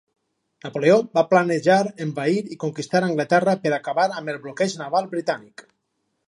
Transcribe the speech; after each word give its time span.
Napoleó 0.67 0.93
va 1.17 1.23
planejar 1.33 1.77
envair 2.05 2.39
i 2.55 2.57
conquistar 2.63 3.03
Anglaterra 3.09 3.55
per 3.67 3.75
acabar 3.79 4.07
amb 4.09 4.35
el 4.35 4.41
bloqueig 4.49 4.75
naval 4.83 5.13
britànic. 5.15 5.67